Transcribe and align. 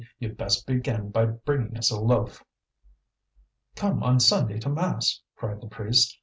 "You'd 0.17 0.35
best 0.35 0.65
begin 0.65 1.11
by 1.11 1.25
bringing 1.27 1.77
us 1.77 1.91
a 1.91 1.99
loaf." 2.01 2.43
"Come 3.75 4.01
on 4.01 4.19
Sunday 4.19 4.57
to 4.61 4.69
mass," 4.69 5.21
cried 5.37 5.61
the 5.61 5.67
priest. 5.67 6.17